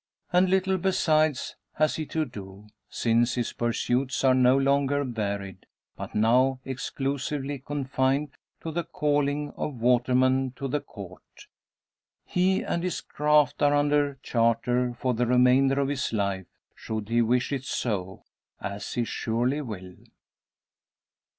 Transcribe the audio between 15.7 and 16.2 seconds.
of his